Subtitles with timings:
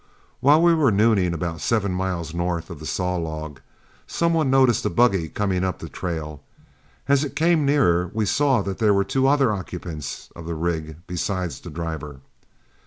[0.39, 3.59] While we were nooning about seven miles north of the Saw Log,
[4.07, 6.41] some one noticed a buggy coming up the trail.
[7.07, 10.97] As it came nearer we saw that there were two other occupants of the rig
[11.05, 12.19] besides the driver.